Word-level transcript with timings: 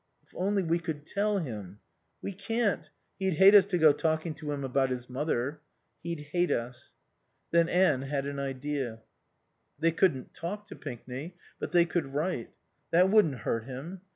"If 0.23 0.29
only 0.35 0.63
we 0.63 0.79
could 0.79 1.05
tell 1.05 1.37
him" 1.37 1.79
"We 2.23 2.33
can't. 2.33 2.89
He'd 3.19 3.35
hate 3.35 3.53
us 3.53 3.67
to 3.67 3.77
go 3.77 3.93
talking 3.93 4.33
to 4.33 4.51
him 4.51 4.63
about 4.63 4.89
his 4.89 5.07
mother." 5.07 5.61
"He'd 6.01 6.21
hate 6.31 6.49
us." 6.49 6.93
Then 7.51 7.69
Anne 7.69 8.01
had 8.01 8.25
an 8.25 8.39
idea. 8.39 9.03
They 9.77 9.91
couldn't 9.91 10.33
talk 10.33 10.65
to 10.69 10.75
Pinkney 10.75 11.35
but 11.59 11.71
they 11.71 11.85
could 11.85 12.15
write. 12.15 12.49
That 12.89 13.11
wouldn't 13.11 13.41
hurt 13.45 13.65
him. 13.65 14.01